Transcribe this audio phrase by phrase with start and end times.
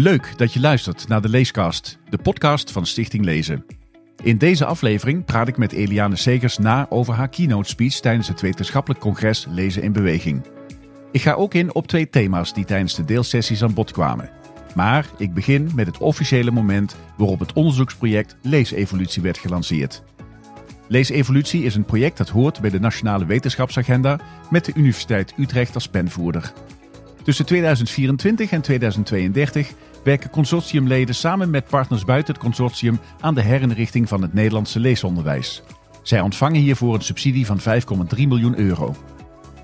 [0.00, 3.64] Leuk dat je luistert naar de Leescast, de podcast van Stichting Lezen.
[4.22, 8.40] In deze aflevering praat ik met Eliane Segers na over haar keynote speech tijdens het
[8.40, 10.46] wetenschappelijk congres Lezen in Beweging.
[11.12, 14.30] Ik ga ook in op twee thema's die tijdens de deelsessies aan bod kwamen.
[14.74, 20.02] Maar ik begin met het officiële moment waarop het onderzoeksproject Leesevolutie werd gelanceerd.
[20.88, 24.20] Leesevolutie is een project dat hoort bij de Nationale Wetenschapsagenda
[24.50, 26.52] met de Universiteit Utrecht als penvoerder.
[27.22, 34.08] Tussen 2024 en 2032 werken consortiumleden samen met partners buiten het consortium aan de herinrichting
[34.08, 35.62] van het Nederlandse leesonderwijs.
[36.02, 37.66] Zij ontvangen hiervoor een subsidie van 5,3
[38.16, 38.94] miljoen euro.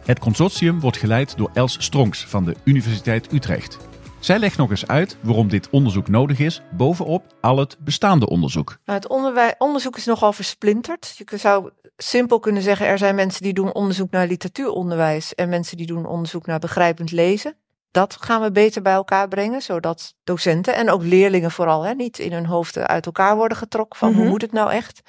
[0.04, 3.78] Het consortium wordt geleid door Els Stronks van de Universiteit Utrecht.
[4.18, 8.78] Zij legt nog eens uit waarom dit onderzoek nodig is, bovenop al het bestaande onderzoek.
[8.84, 11.14] Nou, het onderzoek is nogal versplinterd.
[11.16, 15.76] Je zou simpel kunnen zeggen, er zijn mensen die doen onderzoek naar literatuuronderwijs en mensen
[15.76, 17.56] die doen onderzoek naar begrijpend lezen.
[17.90, 22.18] Dat gaan we beter bij elkaar brengen, zodat docenten en ook leerlingen vooral hè, niet
[22.18, 24.28] in hun hoofden uit elkaar worden getrokken van hoe Mhm.
[24.30, 25.00] moet het nou echt.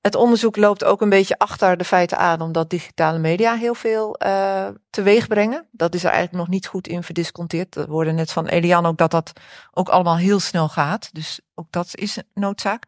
[0.00, 4.14] Het onderzoek loopt ook een beetje achter de feiten aan, omdat digitale media heel veel
[4.16, 5.66] eh teweeg brengen.
[5.70, 7.74] Dat is er eigenlijk nog niet goed in verdisconteerd.
[7.74, 9.32] We hoorden net van Elian ook dat dat
[9.72, 11.08] ook allemaal heel snel gaat.
[11.12, 12.84] Dus ook dat is een noodzaak.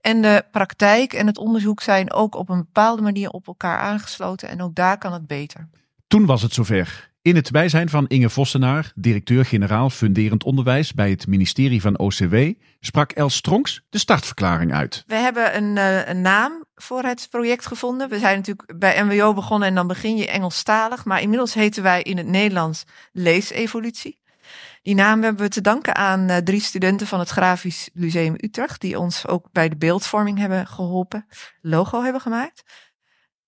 [0.00, 4.48] En de praktijk en het onderzoek zijn ook op een bepaalde manier op elkaar aangesloten.
[4.48, 5.68] En ook daar kan het beter.
[6.06, 7.10] Toen was het zover.
[7.28, 12.36] In het bijzijn van Inge Vossenaar, directeur-generaal funderend onderwijs bij het ministerie van OCW,
[12.80, 15.04] sprak Els Stronks de startverklaring uit.
[15.06, 18.08] We hebben een, eh, een naam voor het project gevonden.
[18.08, 21.04] We zijn natuurlijk bij MWO begonnen en dan begin je Engelstalig.
[21.04, 24.18] Maar inmiddels heten wij in het Nederlands Leesevolutie.
[24.82, 28.80] Die naam hebben we te danken aan eh, drie studenten van het Grafisch Lyceum Utrecht.
[28.80, 31.26] Die ons ook bij de beeldvorming hebben geholpen.
[31.60, 32.62] Logo hebben gemaakt.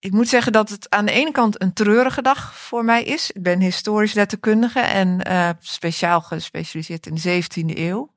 [0.01, 3.31] Ik moet zeggen dat het aan de ene kant een treurige dag voor mij is.
[3.31, 8.15] Ik ben historisch letterkundige en eh, speciaal gespecialiseerd in de 17e eeuw.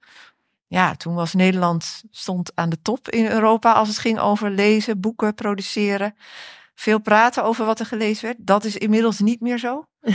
[0.67, 4.99] Ja, toen was Nederland stond aan de top in Europa als het ging over lezen,
[4.99, 6.15] boeken produceren.
[6.75, 8.37] Veel praten over wat er gelezen werd.
[8.39, 9.87] Dat is inmiddels niet meer zo.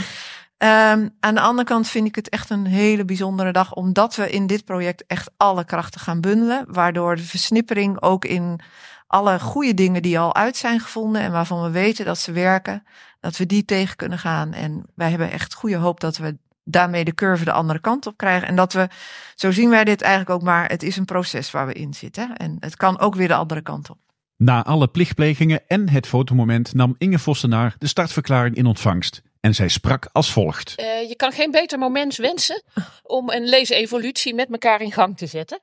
[0.59, 4.29] Ehm, aan de andere kant vind ik het echt een hele bijzondere dag, omdat we
[4.29, 6.65] in dit project echt alle krachten gaan bundelen.
[6.67, 8.59] Waardoor de versnippering ook in
[9.07, 12.83] alle goede dingen die al uit zijn gevonden en waarvan we weten dat ze werken,
[13.19, 14.53] dat we die tegen kunnen gaan.
[14.53, 18.17] En wij hebben echt goede hoop dat we daarmee de curve de andere kant op
[18.17, 18.47] krijgen.
[18.47, 18.89] En dat we,
[19.35, 22.37] zo zien wij dit eigenlijk ook maar, het is een proces waar we in zitten.
[22.37, 23.97] En het kan ook weer de andere kant op.
[24.37, 29.21] Na alle plichtplegingen en het fotomoment nam Inge Vossenaar de startverklaring in ontvangst.
[29.39, 30.75] En zij sprak als volgt.
[30.75, 32.63] Eh, je kan geen beter moment wensen
[33.03, 35.59] om een leesevolutie met elkaar in gang te zetten.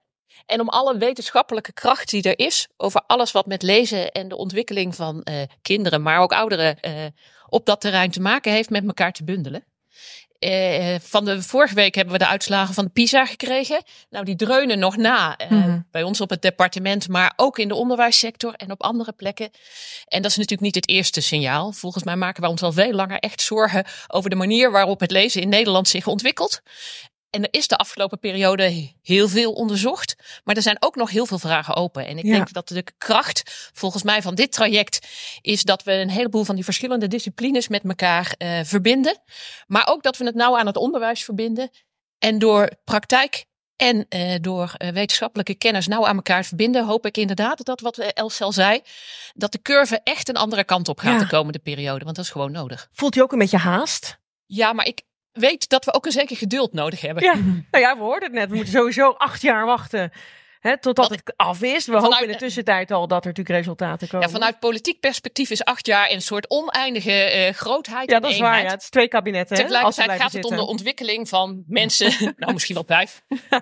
[0.46, 4.36] En om alle wetenschappelijke kracht die er is over alles wat met lezen en de
[4.36, 7.06] ontwikkeling van eh, kinderen, maar ook ouderen eh,
[7.48, 9.64] op dat terrein te maken heeft, met elkaar te bundelen.
[10.38, 13.82] Eh, van de vorige week hebben we de uitslagen van de PISA gekregen.
[14.10, 15.80] Nou, die dreunen nog na eh, Mhm.
[15.90, 19.50] bij ons op het departement, maar ook in de onderwijssector en op andere plekken.
[20.06, 21.72] En dat is natuurlijk niet het eerste signaal.
[21.72, 25.10] Volgens mij maken wij ons al veel langer echt zorgen over de manier waarop het
[25.10, 26.60] lezen in Nederland zich ontwikkelt.
[27.30, 30.16] En er is de afgelopen periode heel veel onderzocht.
[30.44, 32.06] Maar er zijn ook nog heel veel vragen open.
[32.06, 32.32] En ik Ja.
[32.32, 35.06] denk dat de kracht volgens mij van dit traject
[35.40, 39.18] is dat we een heleboel van die verschillende disciplines met elkaar eh, verbinden.
[39.66, 41.70] Maar ook dat we het nou aan het onderwijs verbinden.
[42.18, 43.44] En door praktijk
[43.76, 47.98] en eh, door eh, wetenschappelijke kennis nou aan elkaar verbinden, hoop ik inderdaad dat wat
[47.98, 48.80] Els al zei,
[49.34, 51.18] dat de curve echt een andere kant op gaat Ja.
[51.18, 52.04] de komende periode.
[52.04, 52.88] Want dat is gewoon nodig.
[52.92, 54.18] Voelt u ook een beetje haast?
[54.46, 55.02] Ja, maar ik
[55.36, 57.22] weet dat we ook een zeker geduld nodig hebben.
[57.24, 57.34] Ja,
[57.70, 58.48] nou ja, we hoorden het net.
[58.50, 60.12] We moeten sowieso acht jaar wachten
[60.60, 61.86] hè, totdat het af is.
[61.86, 64.26] We Vanuit- hopen in de tussentijd al dat er natuurlijk resultaten komen.
[64.26, 68.10] Ja, vanuit politiek perspectief is acht jaar een soort oneindige eh, grootheid.
[68.10, 68.62] Ja, dat is waar.
[68.62, 68.70] Ja.
[68.70, 69.56] Het is twee kabinetten.
[69.56, 73.22] Tegelijkertijd gaat het om de ontwikkeling van mensen, nou misschien wel vijf.
[73.48, 73.60] Eh,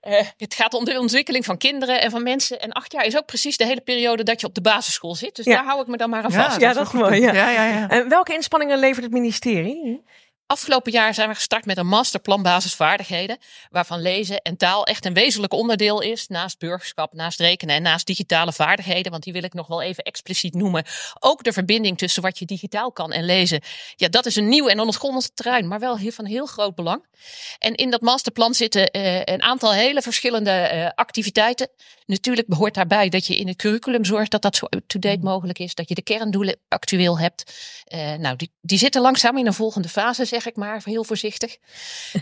[0.00, 2.60] eh, het gaat om de ontwikkeling van kinderen en van mensen.
[2.60, 5.36] En acht jaar is ook precies de hele periode dat je op de basisschool zit.
[5.36, 5.54] Dus Ja.
[5.54, 6.60] daar hou ik me dan maar aan Ja, vast.
[6.60, 7.20] Ja, dat is mooi.
[7.20, 7.32] Ja.
[7.32, 7.88] Ja, ja, ja.
[7.88, 10.04] En welke inspanningen levert het ministerie?
[10.46, 13.38] Afgelopen jaar zijn we gestart met een masterplan basisvaardigheden.
[13.70, 16.28] Waarvan lezen en taal echt een wezenlijk onderdeel is.
[16.28, 19.10] Naast burgerschap, naast rekenen en naast digitale vaardigheden.
[19.10, 20.84] Want die wil ik nog wel even expliciet noemen.
[21.20, 23.60] Ook de verbinding tussen wat je digitaal kan en lezen.
[23.96, 25.68] Ja, dat is een nieuw en onontgonnen terrein.
[25.68, 27.04] Maar wel van heel groot belang.
[27.58, 31.68] En in dat masterplan zitten eh, een aantal hele verschillende eh, activiteiten.
[32.06, 35.74] Natuurlijk behoort daarbij dat je in het curriculum zorgt dat dat zo up-to-date mogelijk is.
[35.74, 37.52] Dat je de kerndoelen actueel hebt.
[37.84, 41.56] Eh, nou, die, die zitten langzaam in een volgende fase, zeg ik maar, heel voorzichtig.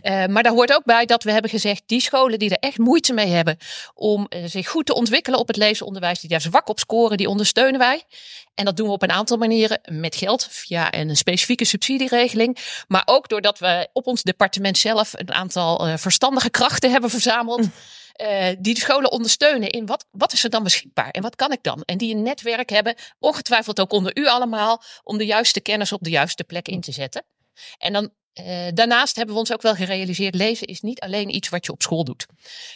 [0.02, 2.78] Uh, maar daar hoort ook bij dat we hebben gezegd, die scholen die er echt
[2.78, 3.56] moeite mee hebben
[3.94, 7.28] om uh, zich goed te ontwikkelen op het leesonderwijs, die daar zwak op scoren, die
[7.28, 8.02] ondersteunen wij.
[8.54, 12.58] En dat doen we op een aantal manieren met geld via een specifieke subsidieregeling.
[12.88, 17.60] Maar ook doordat we op ons departement zelf een aantal uh, verstandige krachten hebben verzameld.
[17.60, 17.72] Mm.
[18.22, 21.52] Uh, die de scholen ondersteunen in wat, wat is er dan beschikbaar en wat kan
[21.52, 21.82] ik dan?
[21.84, 26.02] En die een netwerk hebben, ongetwijfeld ook onder u allemaal, om de juiste kennis op
[26.02, 27.24] de juiste plek in te zetten.
[27.78, 28.10] En dan
[28.40, 31.72] uh, daarnaast hebben we ons ook wel gerealiseerd, lezen is niet alleen iets wat je
[31.72, 32.26] op school doet.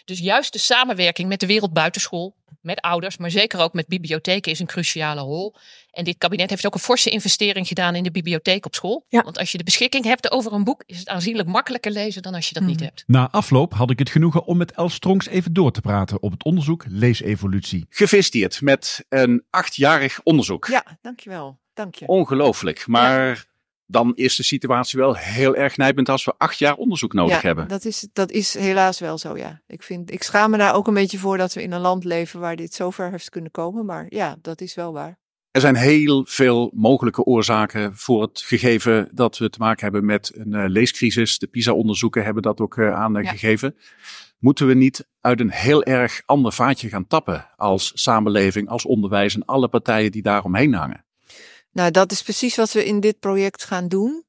[0.04, 4.52] Dus juist de samenwerking met de wereld buitenschool, met ouders, maar zeker ook met bibliotheken
[4.52, 5.54] is een cruciale rol.
[5.90, 9.04] En dit kabinet heeft ook een forse investering gedaan in de bibliotheek op school.
[9.08, 9.22] Ja.
[9.22, 12.34] Want als je de beschikking hebt over een boek, is het aanzienlijk makkelijker lezen dan
[12.34, 12.86] als je dat niet Hmm.
[12.86, 13.04] hebt.
[13.06, 16.30] Na afloop had ik het genoegen om met Els Strongs even door te praten op
[16.32, 17.86] het onderzoek Leesevolutie.
[17.88, 20.66] Gefeliciteerd met een achtjarig onderzoek.
[20.66, 21.58] Ja, dankjewel.
[21.74, 22.06] Dank je.
[22.06, 22.86] Ongelooflijk.
[22.86, 23.46] Maar
[23.86, 27.40] dan is de situatie wel heel erg nijpend als we acht jaar onderzoek nodig ja,
[27.40, 27.68] hebben.
[27.68, 29.60] Dat is, dat is helaas wel zo, ja.
[29.66, 32.04] Ik, vind, ik schaam me daar ook een beetje voor dat we in een land
[32.04, 33.84] leven waar dit zover heeft kunnen komen.
[33.84, 35.18] Maar ja, dat is wel waar.
[35.50, 40.32] Er zijn heel veel mogelijke oorzaken voor het gegeven dat we te maken hebben met
[40.34, 41.38] een uh, leescrisis.
[41.38, 43.74] De PISA-onderzoeken hebben dat ook uh, aangegeven.
[43.76, 43.84] Ja.
[44.38, 49.34] Moeten we niet uit een heel erg ander vaatje gaan tappen als samenleving, als onderwijs
[49.34, 51.05] en alle partijen die daaromheen hangen?
[51.76, 54.24] Nou, dat is precies wat we in dit project gaan doen.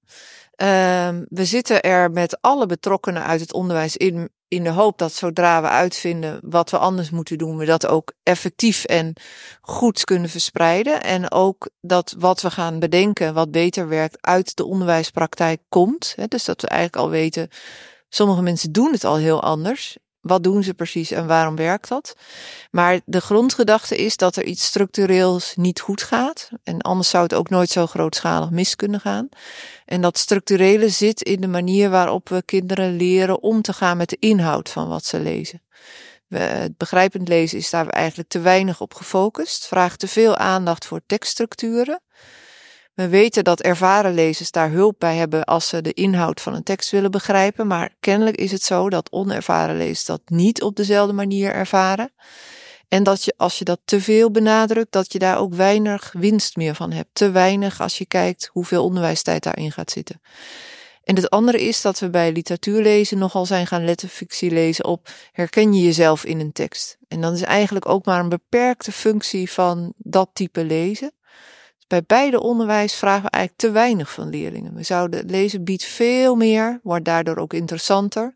[0.61, 5.13] Uh, we zitten er met alle betrokkenen uit het onderwijs in, in de hoop dat
[5.13, 9.13] zodra we uitvinden wat we anders moeten doen, we dat ook effectief en
[9.61, 11.03] goed kunnen verspreiden.
[11.03, 16.15] En ook dat wat we gaan bedenken, wat beter werkt, uit de onderwijspraktijk komt.
[16.27, 17.49] Dus dat we eigenlijk al weten,
[18.09, 19.97] sommige mensen doen het al heel anders.
[20.27, 22.15] Wat doen ze precies en waarom werkt dat?
[22.71, 26.50] Maar de grondgedachte is dat er iets structureels niet goed gaat.
[26.63, 29.29] En anders zou het ook nooit zo grootschalig mis kunnen gaan.
[29.85, 34.09] En dat structurele zit in de manier waarop we kinderen leren om te gaan met
[34.09, 35.62] de inhoud van wat ze lezen.
[36.27, 39.68] We, het begrijpend lezen is daar eigenlijk te weinig op gefocust.
[39.68, 42.01] Vraagt te veel aandacht voor tekststructuren.
[42.97, 46.63] We weten dat ervaren lezers daar hulp bij hebben als ze de inhoud van een
[46.63, 51.13] tekst willen begrijpen, maar kennelijk is het zo dat onervaren lezers dat niet op dezelfde
[51.13, 52.13] manier ervaren.
[52.88, 56.55] En dat je, als je dat te veel benadrukt, dat je daar ook weinig winst
[56.55, 57.09] meer van hebt.
[57.13, 60.21] Te weinig als je kijkt hoeveel onderwijstijd daarin gaat zitten.
[61.03, 65.09] En het andere is dat we bij literatuurlezen nogal zijn gaan letten, fictie lezen op
[65.31, 66.97] herken je jezelf in een tekst.
[67.07, 71.11] En dan is eigenlijk ook maar een beperkte functie van dat type lezen.
[71.87, 74.75] Bij beide onderwijs vragen we eigenlijk te weinig van leerlingen.
[74.75, 78.35] We zouden lezen biedt veel meer, wordt daardoor ook interessanter.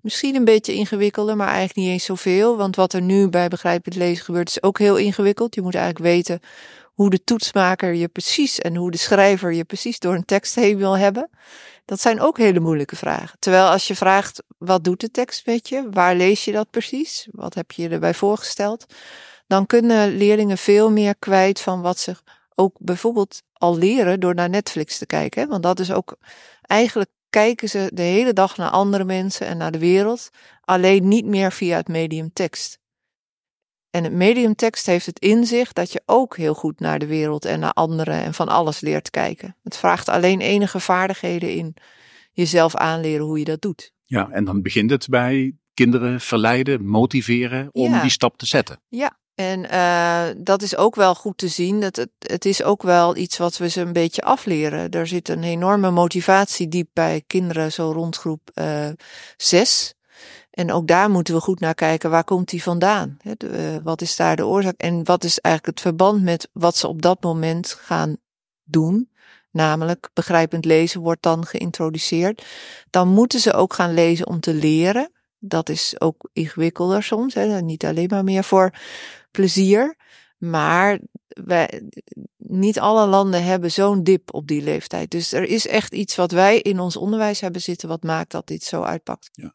[0.00, 2.56] Misschien een beetje ingewikkelder, maar eigenlijk niet eens zoveel.
[2.56, 5.54] Want wat er nu bij begrijpend lezen gebeurt, is ook heel ingewikkeld.
[5.54, 6.40] Je moet eigenlijk weten
[6.94, 10.76] hoe de toetsmaker je precies en hoe de schrijver je precies door een tekst heen
[10.76, 11.30] wil hebben.
[11.84, 13.38] Dat zijn ook hele moeilijke vragen.
[13.38, 15.88] Terwijl als je vraagt, wat doet de tekst met je?
[15.90, 17.28] Waar lees je dat precies?
[17.30, 18.86] Wat heb je erbij voorgesteld?
[19.46, 22.14] Dan kunnen leerlingen veel meer kwijt van wat ze
[22.54, 25.48] ook bijvoorbeeld al leren door naar Netflix te kijken.
[25.48, 26.16] Want dat is ook
[26.60, 30.30] eigenlijk kijken ze de hele dag naar andere mensen en naar de wereld,
[30.60, 32.78] alleen niet meer via het medium tekst.
[33.90, 37.06] En het medium tekst heeft het in zich dat je ook heel goed naar de
[37.06, 39.56] wereld en naar anderen en van alles leert kijken.
[39.62, 41.74] Het vraagt alleen enige vaardigheden in
[42.32, 43.92] jezelf aanleren hoe je dat doet.
[44.04, 48.00] Ja, en dan begint het bij kinderen verleiden, motiveren om Ja.
[48.00, 48.80] die stap te zetten.
[48.88, 51.80] Ja, en uh, dat is ook wel goed te zien.
[51.80, 54.90] Dat het, het is ook wel iets wat we ze een beetje afleren.
[54.90, 58.88] Er zit een enorme motivatie diep bij kinderen, zo rond groep uh,
[59.36, 59.94] zes.
[60.50, 63.16] En ook daar moeten we goed naar kijken, waar komt die vandaan?
[63.24, 64.74] Uh, wat is daar de oorzaak?
[64.76, 68.16] En wat is eigenlijk het verband met wat ze op dat moment gaan
[68.64, 69.10] doen?
[69.50, 72.44] Namelijk, begrijpend lezen wordt dan geïntroduceerd.
[72.90, 75.10] Dan moeten ze ook gaan lezen om te leren.
[75.38, 77.34] Dat is ook ingewikkelder soms.
[77.60, 78.70] Niet alleen maar meer voor
[79.30, 79.96] plezier.
[80.38, 81.82] Maar wij,
[82.36, 85.10] niet alle landen hebben zo'n dip op die leeftijd.
[85.10, 88.46] Dus er is echt iets wat wij in ons onderwijs hebben zitten, wat maakt dat
[88.46, 89.28] dit zo uitpakt.
[89.32, 89.54] Ja.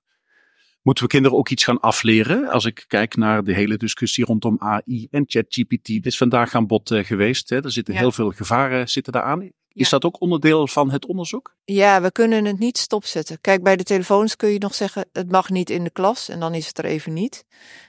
[0.81, 2.49] Moeten we kinderen ook iets gaan afleren?
[2.49, 6.67] Als ik kijk naar de hele discussie rondom AI en ChatGPT, dit is vandaag aan
[6.67, 7.49] bod uh, geweest.
[7.49, 7.63] Hè?
[7.63, 7.99] Er zitten ja.
[7.99, 9.13] heel veel gevaren zitten.
[9.13, 9.51] Is
[9.83, 9.89] ja.
[9.89, 11.55] dat ook onderdeel van het onderzoek?
[11.63, 13.41] Ja, we kunnen het niet stopzetten.
[13.41, 16.39] Kijk, bij de telefoons kun je nog zeggen, het mag niet in de klas en
[16.39, 17.45] dan is het er even niet.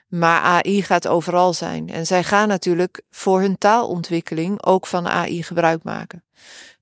[0.09, 1.89] Maar AI gaat overal zijn.
[1.89, 6.25] En zij gaan natuurlijk voor hun taalontwikkeling ook van AI gebruik maken.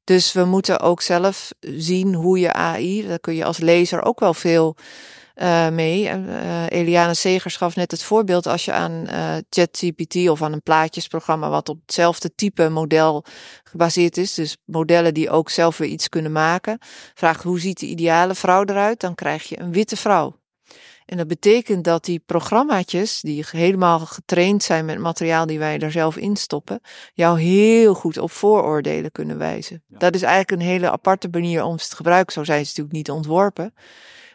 [0.04, 4.20] Dus we moeten ook zelf zien hoe je AI, daar kun je als lezer ook
[4.20, 4.76] wel veel
[5.34, 6.04] uh, mee.
[6.04, 10.62] Uh, Eliane Segers gaf net het voorbeeld als je aan uh, ChatGPT of aan een
[10.62, 13.24] plaatjesprogramma wat op hetzelfde type model
[13.64, 16.78] gebaseerd is, dus modellen die ook zelf weer iets kunnen maken,
[17.14, 20.42] vraagt hoe ziet de ideale vrouw eruit, dan krijg je een witte vrouw.
[21.04, 25.90] En dat betekent dat die programmaatjes, die helemaal getraind zijn met materiaal die wij er
[25.90, 26.80] zelf in stoppen,
[27.12, 29.82] jou heel goed op vooroordelen kunnen wijzen.
[29.86, 29.98] Ja.
[29.98, 32.32] Dat is eigenlijk een hele aparte manier om ze te gebruiken.
[32.32, 33.74] Zo zijn ze natuurlijk niet ontworpen.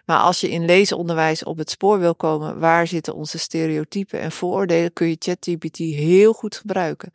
[0.09, 4.31] Maar als je in lezenonderwijs op het spoor wil komen, waar zitten onze stereotypen en
[4.31, 7.13] vooroordelen, kun je ChatGPT heel goed gebruiken.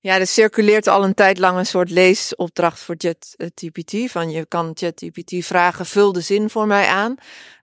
[0.00, 4.10] Ja, er circuleert al een tijd lang een soort leesopdracht voor ChatGPT.
[4.10, 7.14] Van je kan ChatGPT vragen, vul de zin voor mij aan.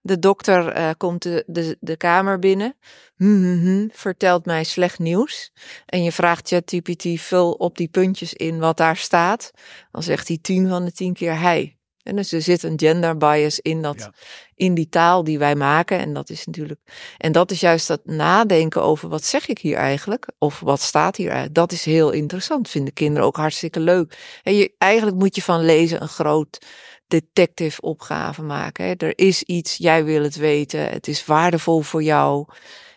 [0.01, 2.75] De dokter uh, komt de, de, de kamer binnen,
[3.15, 5.51] hm, hm, hm, vertelt mij slecht nieuws.
[5.85, 9.51] En je vraagt ChatGPT, vul op die puntjes in wat daar staat.
[9.91, 11.77] Dan zegt hij tien van de tien keer hij.
[12.03, 14.13] En dus er zit een gender bias in, dat, ja.
[14.55, 15.99] in die taal die wij maken.
[15.99, 16.79] En dat is natuurlijk.
[17.17, 20.27] En dat is juist dat nadenken over wat zeg ik hier eigenlijk?
[20.37, 21.55] Of wat staat hier eigenlijk?
[21.55, 22.69] Dat is heel interessant.
[22.69, 24.39] Vinden kinderen ook hartstikke leuk.
[24.43, 26.59] En je, eigenlijk moet je van lezen een groot
[27.07, 28.85] detective opgave maken.
[28.85, 28.93] Hè?
[28.97, 30.89] Er is iets, jij wil het weten.
[30.89, 32.45] Het is waardevol voor jou.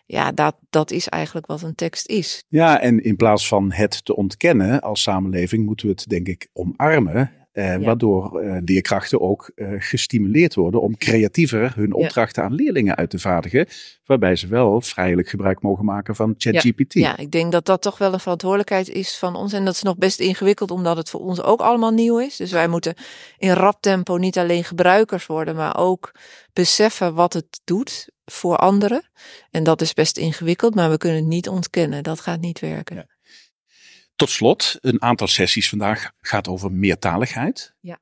[0.06, 2.44] Ja, dat, dat is eigenlijk wat een tekst is.
[2.48, 6.48] Ja, en in plaats van het te ontkennen als samenleving, moeten we het denk ik
[6.52, 7.32] omarmen.
[7.56, 12.48] Uh, Waardoor uh, leerkrachten ook uh, gestimuleerd worden om creatiever hun opdrachten ja.
[12.48, 13.66] aan leerlingen uit te vaardigen.
[14.04, 16.92] Waarbij ze wel vrijelijk gebruik mogen maken van ChatGPT.
[16.92, 19.52] Ja, ja, ik denk dat dat toch wel een verantwoordelijkheid is van ons.
[19.52, 22.36] En dat is nog best ingewikkeld, omdat het voor ons ook allemaal nieuw is.
[22.36, 22.94] Dus wij moeten
[23.38, 26.14] in rap tempo niet alleen gebruikers worden, maar ook
[26.52, 29.10] beseffen wat het doet voor anderen.
[29.50, 32.02] En dat is best ingewikkeld, maar we kunnen het niet ontkennen.
[32.02, 33.15] Dat gaat niet werken.
[34.16, 37.74] Tot slot, een aantal sessies vandaag gaat over meertaligheid.
[37.80, 37.98] Ja.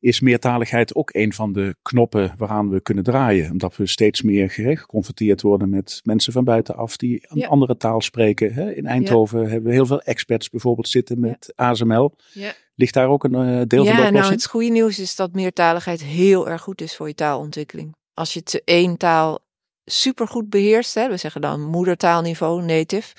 [0.00, 3.50] Is meertaligheid ook een van de knoppen waaraan we kunnen draaien?
[3.50, 7.48] Omdat we steeds meer geconfronteerd worden met mensen van buitenaf die een ja.
[7.48, 8.76] andere taal spreken.
[8.76, 9.48] In Eindhoven ja.
[9.48, 11.68] hebben we heel veel experts bijvoorbeeld zitten met ja.
[11.68, 12.14] ASML.
[12.74, 14.04] Ligt daar ook een uh, deel van de oplossing?
[14.04, 17.96] Ja, nou het goede nieuws is dat meertaligheid heel erg goed is voor je taalontwikkeling.
[18.14, 19.38] Als je te één taal
[19.84, 23.14] supergoed beheerst, hè, we zeggen dan moedertaalniveau, native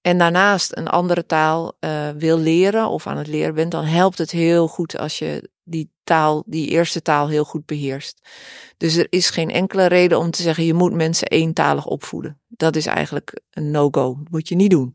[0.00, 4.18] en daarnaast een andere taal uh, wil leren of aan het leren bent, dan helpt
[4.18, 8.28] het heel goed als je die taal, die eerste taal heel goed beheerst.
[8.76, 12.40] Dus er is geen enkele reden om te zeggen je moet mensen eentalig opvoeden.
[12.48, 14.16] Dat is eigenlijk een no-go.
[14.18, 14.94] Dat moet je niet doen.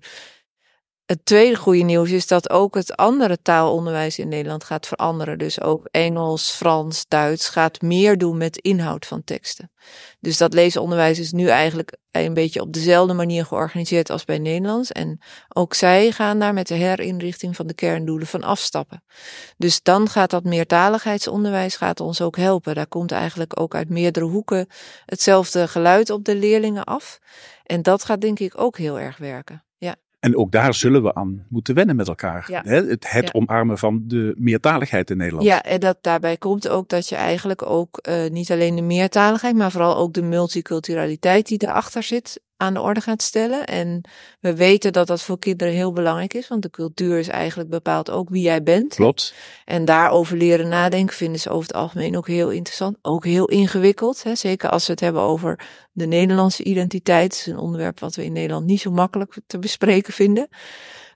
[1.06, 5.38] Het tweede goede nieuws is dat ook het andere taalonderwijs in Nederland gaat veranderen.
[5.38, 9.72] Dus ook Engels, Frans, Duits gaat meer doen met inhoud van teksten.
[10.20, 14.92] Dus dat leesonderwijs is nu eigenlijk een beetje op dezelfde manier georganiseerd als bij Nederlands.
[14.92, 19.04] En ook zij gaan daar met de herinrichting van de kerndoelen van afstappen.
[19.58, 22.76] Dus dan gaat dat meertaligheidsonderwijs gaat ons ook helpen.
[22.76, 24.68] Daar komt eigenlijk ook uit meerdere hoeken
[25.06, 27.20] hetzelfde geluid op de leerlingen af.
[27.64, 29.64] En dat gaat denk ik ook heel erg werken.
[30.24, 32.46] En ook daar zullen we aan moeten wennen met elkaar.
[32.48, 32.62] Ja.
[32.66, 33.30] Het, het ja.
[33.32, 35.46] omarmen van de meertaligheid in Nederland.
[35.46, 39.56] Ja, en dat daarbij komt ook dat je eigenlijk ook uh, niet alleen de meertaligheid,
[39.56, 43.66] maar vooral ook de multiculturaliteit die erachter zit, aan de orde gaat stellen.
[43.66, 44.02] En
[44.40, 48.10] we weten dat dat voor kinderen heel belangrijk is, want de cultuur is eigenlijk bepaald
[48.10, 48.96] ook wie jij bent.
[48.96, 49.34] Klopt.
[49.66, 52.98] En daarover leren nadenken vinden ze over het algemeen ook heel interessant.
[53.02, 54.36] Ook heel ingewikkeld, hè?
[54.36, 57.30] zeker als we het hebben over de Nederlandse identiteit.
[57.30, 60.48] Dat is een onderwerp wat we in Nederland niet zo makkelijk te bespreken vinden.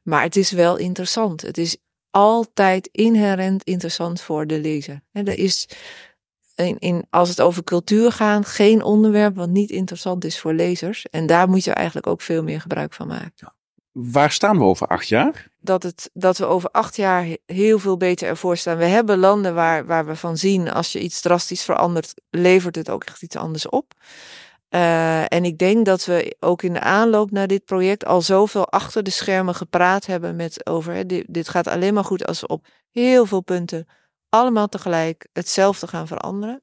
[0.03, 1.41] Maar het is wel interessant.
[1.41, 1.77] Het is
[2.11, 5.01] altijd inherent interessant voor de lezer.
[5.11, 5.69] Er is
[6.65, 11.05] in, in, als het over cultuur gaat, geen onderwerp wat niet interessant is voor lezers.
[11.09, 13.31] En daar moet je eigenlijk ook veel meer gebruik van maken.
[13.35, 13.55] Ja.
[13.91, 15.47] Waar staan we over acht jaar?
[15.59, 18.77] Dat, het, dat we over acht jaar heel veel beter ervoor staan.
[18.77, 22.89] We hebben landen waar, waar we van zien, als je iets drastisch verandert, levert het
[22.89, 23.93] ook echt iets anders op.
[24.69, 28.67] Uh, en ik denk dat we ook in de aanloop naar dit project al zoveel
[28.69, 30.93] achter de schermen gepraat hebben met over.
[30.93, 33.87] Hè, dit, dit gaat alleen maar goed als we op heel veel punten
[34.29, 36.61] allemaal tegelijk hetzelfde gaan veranderen.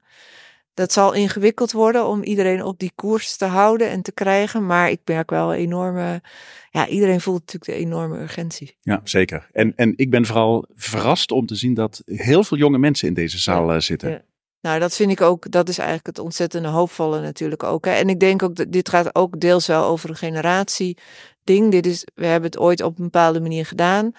[0.75, 4.66] Dat zal ingewikkeld worden om iedereen op die koers te houden en te krijgen.
[4.66, 6.23] Maar ik merk wel een enorme.
[6.71, 8.76] Ja, iedereen voelt natuurlijk de enorme urgentie.
[8.80, 9.49] Ja, zeker.
[9.52, 13.14] En, en ik ben vooral verrast om te zien dat heel veel jonge mensen in
[13.14, 14.11] deze zaal ja, zitten.
[14.11, 14.23] Ja.
[14.61, 17.85] Nou, dat vind ik ook, dat is eigenlijk het ontzettende hoopvolle natuurlijk ook.
[17.85, 17.92] Hè.
[17.92, 20.99] En ik denk ook, dat dit gaat ook deels wel over een generatie
[21.42, 21.71] ding.
[21.71, 24.12] Dit is, we hebben het ooit op een bepaalde manier gedaan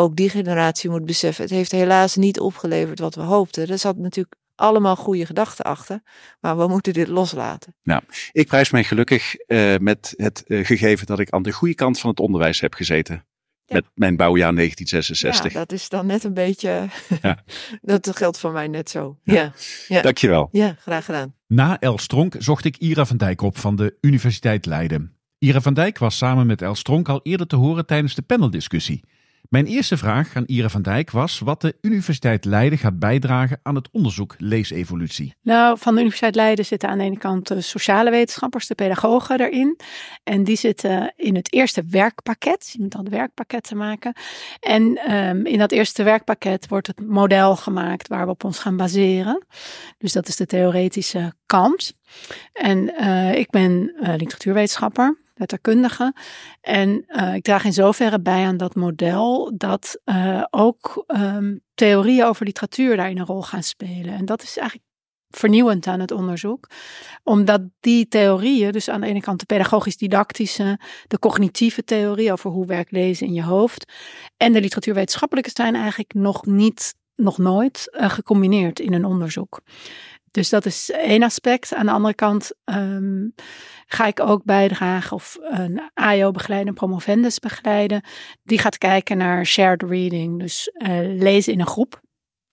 [0.00, 3.68] ook die generatie moet beseffen, het heeft helaas niet opgeleverd wat we hoopten.
[3.68, 6.00] Er zat natuurlijk allemaal goede gedachten achter,
[6.40, 7.74] maar we moeten dit loslaten.
[7.82, 8.02] Nou,
[8.32, 12.00] ik prijs mij gelukkig uh, met het uh, gegeven dat ik aan de goede kant
[12.00, 13.26] van het onderwijs heb gezeten.
[13.66, 15.52] Met mijn bouwjaar 1966.
[15.52, 16.86] Ja, dat is dan net een beetje.
[17.22, 17.44] Ja.
[17.82, 19.18] dat geldt voor mij net zo.
[19.22, 19.52] Ja.
[19.88, 20.02] Ja.
[20.02, 20.48] Dankjewel.
[20.52, 21.34] ja, graag gedaan.
[21.46, 25.16] Na El Stronk zocht ik Ira van Dijk op van de Universiteit Leiden.
[25.38, 29.04] Ira van Dijk was samen met El Stronk al eerder te horen tijdens de paneldiscussie.
[29.48, 33.74] Mijn eerste vraag aan Ira van Dijk was wat de Universiteit Leiden gaat bijdragen aan
[33.74, 35.34] het onderzoek leesevolutie.
[35.42, 39.40] Nou, van de Universiteit Leiden zitten aan de ene kant de sociale wetenschappers, de pedagogen
[39.40, 39.78] erin.
[40.24, 42.70] En die zitten in het eerste werkpakket.
[42.72, 44.12] Je moet dan het werkpakket te maken.
[44.60, 48.76] En ehm, in dat eerste werkpakket wordt het model gemaakt waar we op ons gaan
[48.76, 49.46] baseren.
[49.98, 51.92] Dus dat is de theoretische kant.
[52.52, 56.14] En eh, ik ben eh, literatuurwetenschapper letterkundige.
[56.60, 62.24] En uh, ik draag in zoverre bij aan dat model dat uh, ook um, theorieën
[62.24, 64.14] over literatuur daarin een rol gaan spelen.
[64.14, 64.88] En dat is eigenlijk
[65.30, 66.68] vernieuwend aan het onderzoek.
[67.22, 72.66] Omdat die theorieën, dus aan de ene kant de pedagogisch-didactische, de cognitieve theorie over hoe
[72.66, 73.92] werkt lezen in je hoofd,
[74.36, 79.60] en de literatuurwetenschappelijke zijn eigenlijk nog niet, nog nooit uh, gecombineerd in een onderzoek.
[80.30, 81.74] Dus dat is één aspect.
[81.74, 83.34] Aan de andere kant um,
[83.90, 88.04] ga ik ook bijdragen of een AIO begeleiden, promovendus begeleiden.
[88.42, 92.00] Die gaat kijken naar shared reading, dus uh, lezen in een groep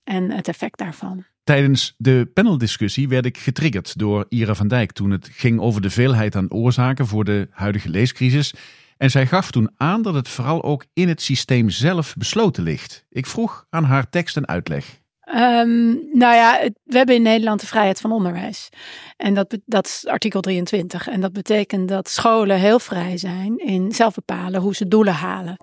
[0.03, 1.25] en het effect daarvan.
[1.43, 5.89] Tijdens de paneldiscussie werd ik getriggerd door Ira van Dijk toen het ging over de
[5.89, 8.53] veelheid aan oorzaken voor de huidige leescrisis.
[8.97, 13.05] En zij gaf toen aan dat het vooral ook in het systeem zelf besloten ligt.
[13.09, 15.03] Ik vroeg aan haar tekst en uitleg.
[15.27, 18.69] Um, nou ja, we hebben in Nederland de vrijheid van onderwijs.
[19.17, 21.07] En dat, dat is artikel 23.
[21.07, 25.57] En dat betekent dat scholen heel vrij zijn in zelf bepalen hoe ze doelen halen.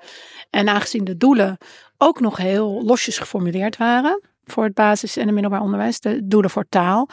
[0.51, 1.59] En aangezien de doelen
[1.99, 6.51] ook nog heel losjes geformuleerd waren voor het basis- en het middelbaar onderwijs, de doelen
[6.51, 7.09] voor taal,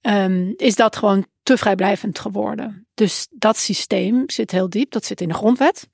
[0.00, 2.86] um, is dat gewoon te vrijblijvend geworden.
[2.94, 5.88] Dus dat systeem zit heel diep, dat zit in de grondwet.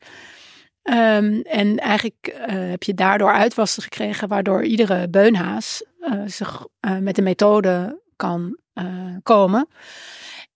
[0.82, 6.98] Um, en eigenlijk uh, heb je daardoor uitwassen gekregen, waardoor iedere beunhaas uh, zich uh,
[6.98, 8.58] met een methode kan
[9.22, 9.68] komen.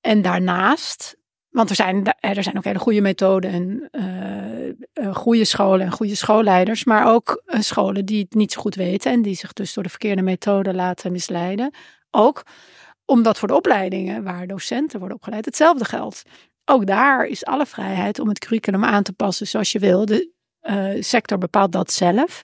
[0.01, 1.17] En daarnaast,
[1.49, 6.85] want er zijn, er zijn ook hele goede methoden en goede scholen en goede schoolleiders,
[6.85, 9.89] maar ook scholen die het niet zo goed weten en die zich dus door de
[9.89, 11.75] verkeerde methode laten misleiden.
[12.11, 12.43] Ook
[13.05, 16.23] omdat voor de opleidingen waar docenten worden opgeleid hetzelfde geldt.
[16.65, 20.05] Ook daar is alle vrijheid om het curriculum aan te passen zoals je wil.
[20.05, 22.43] De uh, sector bepaalt dat zelf.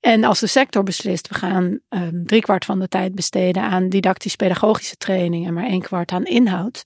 [0.00, 4.96] En als de sector beslist, we gaan um, driekwart van de tijd besteden aan didactisch-pedagogische
[4.96, 6.82] training en maar een kwart aan inhoud.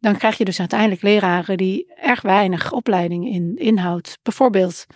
[0.00, 4.86] Dan krijg je dus uiteindelijk leraren die erg weinig opleiding in inhoud, bijvoorbeeld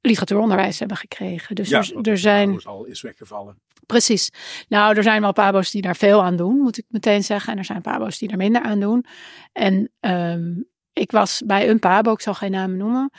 [0.00, 1.54] literatuuronderwijs hebben gekregen.
[1.54, 2.64] Dus ja, er, er zijn.
[2.64, 3.62] al is weggevallen.
[3.86, 4.30] Precies.
[4.68, 7.52] Nou, er zijn wel pabo's die daar veel aan doen, moet ik meteen zeggen.
[7.52, 9.04] En er zijn pabo's die er minder aan doen.
[9.52, 13.10] En um, ik was bij een pabo, ik zal geen namen noemen,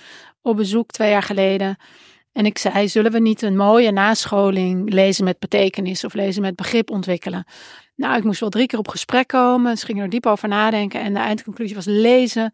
[0.42, 1.78] op bezoek twee jaar geleden.
[2.32, 6.56] En ik zei, zullen we niet een mooie nascholing lezen met betekenis of lezen met
[6.56, 7.46] begrip ontwikkelen?
[7.96, 9.78] Nou, ik moest wel drie keer op gesprek komen.
[9.78, 11.02] Ze gingen er diep over nadenken.
[11.02, 12.54] En de eindconclusie was lezen.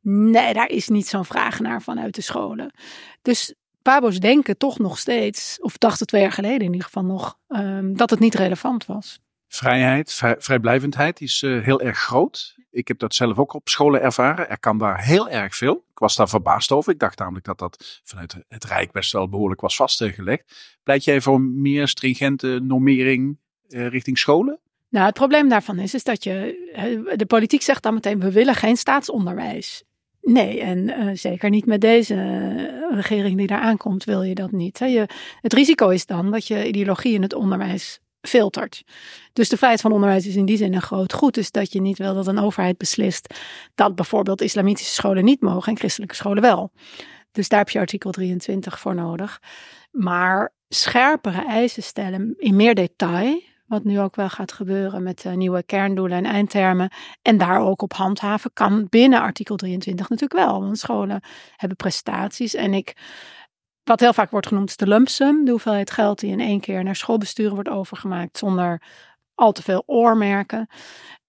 [0.00, 2.74] Nee, daar is niet zo'n vraag naar vanuit de scholen.
[3.22, 7.38] Dus Pabo's denken toch nog steeds, of dachten twee jaar geleden in ieder geval nog,
[7.48, 9.20] um, dat het niet relevant was.
[9.48, 12.56] Vrijheid, vrij, vrijblijvendheid is uh, heel erg groot.
[12.70, 14.48] Ik heb dat zelf ook op scholen ervaren.
[14.48, 15.74] Er kan daar heel erg veel.
[15.90, 16.92] Ik was daar verbaasd over.
[16.92, 20.76] Ik dacht namelijk dat dat vanuit het Rijk best wel behoorlijk was vastgelegd.
[20.82, 24.60] Pleit jij voor meer stringente normering uh, richting scholen?
[24.88, 28.54] Nou, het probleem daarvan is, is dat je, de politiek zegt dan meteen, we willen
[28.54, 29.84] geen staatsonderwijs.
[30.24, 32.14] Nee, en uh, zeker niet met deze
[32.90, 34.78] regering die daar aankomt, wil je dat niet.
[34.78, 35.04] Hè.
[35.40, 38.84] Het risico is dan dat je ideologie in het onderwijs filtert.
[39.32, 41.34] Dus de vrijheid van onderwijs is in die zin een groot goed.
[41.34, 43.34] Dus dat je niet wil dat een overheid beslist
[43.74, 46.72] dat bijvoorbeeld islamitische scholen niet mogen en christelijke scholen wel.
[47.32, 49.40] Dus daar heb je artikel 23 voor nodig.
[49.90, 53.40] Maar scherpere eisen stellen in meer detail
[53.74, 56.90] wat nu ook wel gaat gebeuren met uh, nieuwe kerndoelen en eindtermen.
[57.22, 60.60] En daar ook op handhaven kan binnen artikel 23 natuurlijk wel.
[60.60, 61.22] Want scholen
[61.56, 62.54] hebben prestaties.
[62.54, 62.96] En ik,
[63.84, 65.44] wat heel vaak wordt genoemd, is de lump sum.
[65.44, 68.82] De hoeveelheid geld die in één keer naar schoolbesturen wordt overgemaakt zonder
[69.34, 70.68] al te veel oormerken.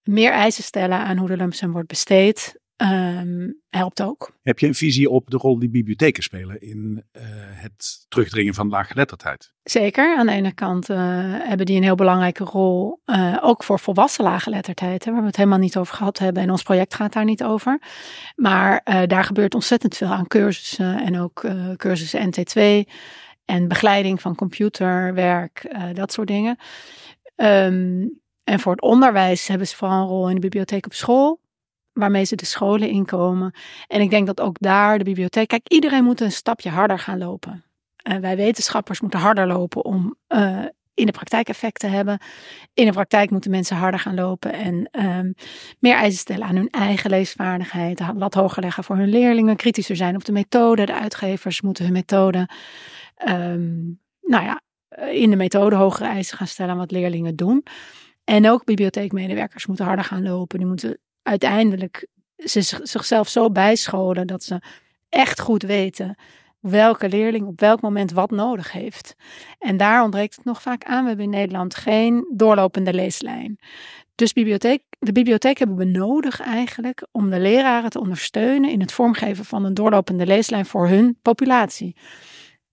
[0.02, 2.58] Meer eisen stellen aan hoe de lump sum wordt besteed.
[2.76, 4.32] Um, helpt ook.
[4.42, 8.68] Heb je een visie op de rol die bibliotheken spelen in uh, het terugdringen van
[8.68, 9.52] laaggeletterdheid?
[9.62, 10.16] Zeker.
[10.16, 10.96] Aan de ene kant uh,
[11.38, 15.36] hebben die een heel belangrijke rol, uh, ook voor volwassen laaggeletterdheid, hè, waar we het
[15.36, 16.42] helemaal niet over gehad hebben.
[16.42, 17.80] En ons project gaat daar niet over.
[18.34, 22.90] Maar daar gebeurt ontzettend veel aan cursussen en ook cursussen NT2
[23.44, 26.58] en begeleiding van computerwerk, dat soort dingen.
[27.36, 31.40] Um, en voor het onderwijs hebben ze vooral een rol in de bibliotheek op school
[31.96, 33.54] waarmee ze de scholen inkomen.
[33.86, 35.48] En ik denk dat ook daar de bibliotheek.
[35.48, 37.64] Kijk, iedereen moet een stapje harder gaan lopen.
[38.20, 42.18] Wij wetenschappers moeten harder lopen om uh, in de praktijk effect te hebben.
[42.74, 45.34] In de praktijk moeten mensen harder gaan lopen en um,
[45.78, 48.00] meer eisen stellen aan hun eigen leesvaardigheid.
[48.14, 49.56] Wat hoger leggen voor hun leerlingen.
[49.56, 50.86] Kritischer zijn op de methode.
[50.86, 52.48] De uitgevers moeten hun methode.
[53.28, 54.60] Um, nou ja,
[55.10, 57.64] in de methode hogere eisen gaan stellen aan wat leerlingen doen.
[58.24, 60.58] En ook bibliotheekmedewerkers moeten harder gaan lopen.
[60.58, 62.06] Die moeten uiteindelijk
[62.82, 64.62] zichzelf zo bijscholen dat ze
[65.08, 66.18] echt goed weten
[66.60, 69.14] welke leerling op welk moment wat nodig heeft.
[69.58, 71.02] En daar ontbreekt het nog vaak aan.
[71.02, 73.58] We hebben in Nederland geen doorlopende leeslijn.
[74.14, 78.92] Dus bibliotheek, de bibliotheek hebben we nodig eigenlijk om de leraren te ondersteunen in het
[78.92, 81.96] vormgeven van een doorlopende leeslijn voor hun populatie.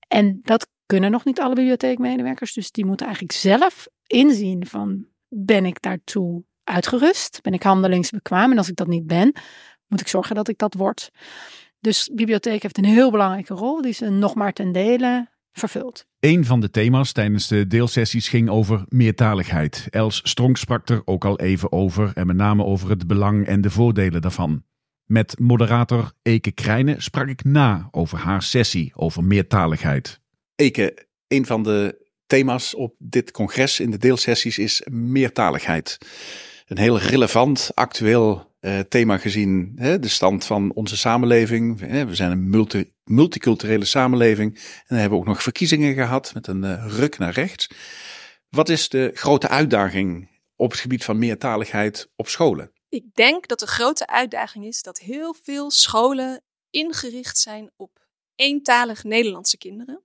[0.07, 5.65] En dat kunnen nog niet alle bibliotheekmedewerkers, dus die moeten eigenlijk zelf inzien van ben
[5.65, 7.39] ik daartoe uitgerust?
[7.41, 8.51] Ben ik handelingsbekwaam?
[8.51, 9.35] En als ik dat niet ben,
[9.87, 11.11] moet ik zorgen dat ik dat word.
[11.79, 16.05] Dus bibliotheek heeft een heel belangrijke rol die ze nog maar ten dele vervult.
[16.19, 19.87] Een van de thema's tijdens de deelsessies ging over meertaligheid.
[19.89, 23.61] Els Stronk sprak er ook al even over en met name over het belang en
[23.61, 24.63] de voordelen daarvan.
[25.05, 30.19] Met moderator Eke Krijnen sprak ik na over haar sessie over meertaligheid.
[30.55, 35.97] Eke, een van de thema's op dit congres in de deelsessies is meertaligheid.
[36.67, 41.79] Een heel relevant, actueel uh, thema gezien hè, de stand van onze samenleving.
[41.79, 44.55] We zijn een multi, multiculturele samenleving.
[44.55, 47.69] En dan hebben we ook nog verkiezingen gehad met een uh, ruk naar rechts.
[48.49, 52.71] Wat is de grote uitdaging op het gebied van meertaligheid op scholen?
[52.89, 59.03] Ik denk dat de grote uitdaging is dat heel veel scholen ingericht zijn op eentalig
[59.03, 60.03] Nederlandse kinderen.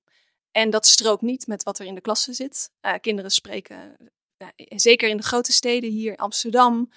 [0.51, 2.71] En dat strookt niet met wat er in de klassen zit.
[2.83, 3.97] Uh, kinderen spreken,
[4.69, 6.91] zeker in de grote steden hier, Amsterdam,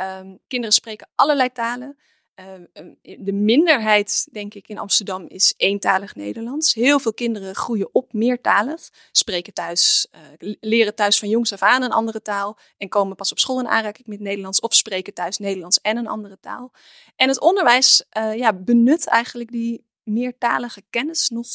[0.00, 1.98] Um, kinderen spreken allerlei talen.
[2.34, 6.74] Um, de minderheid, denk ik, in Amsterdam is eentalig Nederlands.
[6.74, 10.06] Heel veel kinderen groeien op meertalig, spreken thuis,
[10.40, 13.60] uh, leren thuis van jongs af aan een andere taal en komen pas op school
[13.60, 16.72] in aanraking met Nederlands of spreken thuis Nederlands en een andere taal.
[17.16, 21.46] En het onderwijs uh, ja, benut eigenlijk die meertalige kennis nog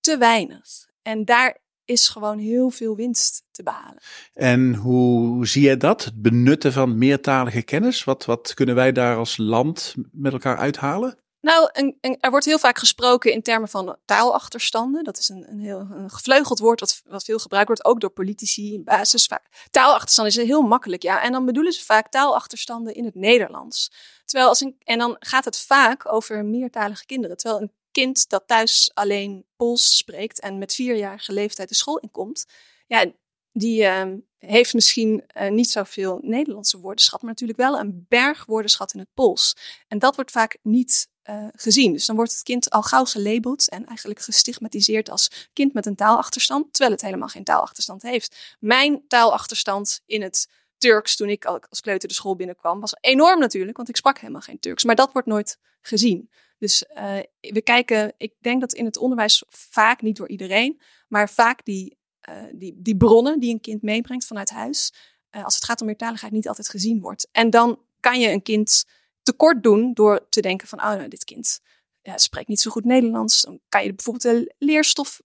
[0.00, 0.90] te weinig.
[1.02, 4.02] En daar is gewoon heel veel winst te behalen.
[4.32, 6.04] En hoe zie jij dat?
[6.04, 8.04] Het benutten van meertalige kennis?
[8.04, 11.22] Wat, wat kunnen wij daar als land met elkaar uithalen?
[11.42, 15.04] Nou, een, een, er wordt heel vaak gesproken in termen van taalachterstanden.
[15.04, 18.10] Dat is een, een heel een gevleugeld woord wat, wat veel gebruikt wordt, ook door
[18.10, 19.28] politici basis.
[19.70, 21.22] Taalachterstanden is heel makkelijk, ja.
[21.22, 23.92] En dan bedoelen ze vaak taalachterstanden in het Nederlands.
[24.24, 27.36] Terwijl als een, en dan gaat het vaak over meertalige kinderen.
[27.36, 32.46] Terwijl een kind dat thuis alleen Pools spreekt en met vierjarige leeftijd de school inkomt,
[32.86, 33.12] ja,
[33.52, 38.92] die uh, heeft misschien uh, niet zoveel Nederlandse woordenschat, maar natuurlijk wel een berg woordenschat
[38.92, 39.56] in het Pools.
[39.88, 41.92] En dat wordt vaak niet uh, gezien.
[41.92, 45.96] Dus dan wordt het kind al gauw gelabeld en eigenlijk gestigmatiseerd als kind met een
[45.96, 48.56] taalachterstand, terwijl het helemaal geen taalachterstand heeft.
[48.60, 50.48] Mijn taalachterstand in het
[50.82, 54.40] Turks toen ik als kleuter de school binnenkwam was enorm natuurlijk, want ik sprak helemaal
[54.40, 54.84] geen Turks.
[54.84, 56.30] Maar dat wordt nooit gezien.
[56.58, 61.30] Dus uh, we kijken, ik denk dat in het onderwijs vaak, niet door iedereen, maar
[61.30, 64.92] vaak die, uh, die, die bronnen die een kind meebrengt vanuit huis,
[65.30, 67.28] uh, als het gaat om meertaligheid, niet altijd gezien wordt.
[67.32, 68.84] En dan kan je een kind
[69.22, 71.60] tekort doen door te denken van, oh nou, dit kind
[72.02, 73.42] ja, spreekt niet zo goed Nederlands.
[73.42, 75.20] Dan kan je bijvoorbeeld de leerstof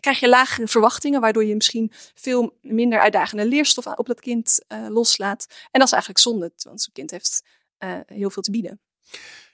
[0.00, 4.86] krijg je lagere verwachtingen, waardoor je misschien veel minder uitdagende leerstof op dat kind uh,
[4.88, 5.46] loslaat.
[5.48, 7.42] En dat is eigenlijk zonde, want zo'n kind heeft
[7.78, 8.80] uh, heel veel te bieden.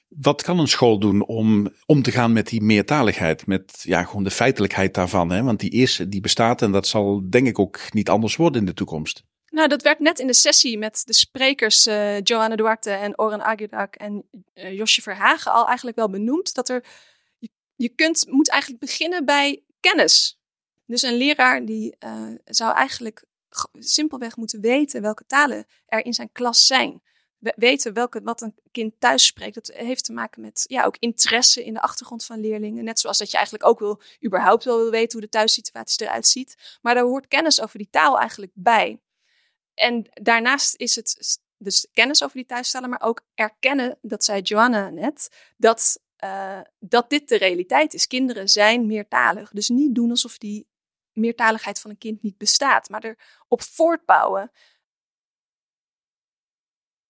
[0.09, 4.25] Wat kan een school doen om om te gaan met die meertaligheid, met ja, gewoon
[4.25, 5.31] de feitelijkheid daarvan?
[5.31, 5.43] Hè?
[5.43, 8.67] Want die is, die bestaat en dat zal denk ik ook niet anders worden in
[8.67, 9.25] de toekomst.
[9.51, 13.45] Nou, dat werd net in de sessie met de sprekers uh, Johanna Duarte en Oren
[13.45, 16.55] Agudak en uh, Josje Verhagen al eigenlijk wel benoemd.
[16.55, 16.85] Dat er,
[17.39, 20.39] je, je kunt, moet eigenlijk beginnen bij kennis.
[20.87, 23.25] Dus een leraar die uh, zou eigenlijk
[23.79, 27.03] simpelweg moeten weten welke talen er in zijn klas zijn
[27.39, 29.55] weten welke, wat een kind thuis spreekt.
[29.55, 32.85] Dat heeft te maken met ja, ook interesse in de achtergrond van leerlingen.
[32.85, 36.27] Net zoals dat je eigenlijk ook wil, überhaupt wel wil weten hoe de thuissituatie eruit
[36.27, 36.79] ziet.
[36.83, 39.01] Maar daar hoort kennis over die taal eigenlijk bij.
[39.75, 44.91] En daarnaast is het dus kennis over die thuistalen, maar ook erkennen, dat zei Joanna
[44.91, 48.07] net, dat, uh, dat dit de realiteit is.
[48.07, 49.51] Kinderen zijn meertalig.
[49.51, 50.67] Dus niet doen alsof die
[51.13, 54.51] meertaligheid van een kind niet bestaat, maar erop voortbouwen